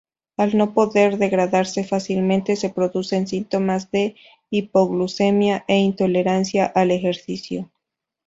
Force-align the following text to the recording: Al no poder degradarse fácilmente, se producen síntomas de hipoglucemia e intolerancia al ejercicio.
Al 0.35 0.57
no 0.57 0.73
poder 0.73 1.19
degradarse 1.19 1.83
fácilmente, 1.83 2.55
se 2.55 2.71
producen 2.71 3.27
síntomas 3.27 3.91
de 3.91 4.15
hipoglucemia 4.49 5.63
e 5.67 5.75
intolerancia 5.77 6.65
al 6.65 6.89
ejercicio. 6.89 7.69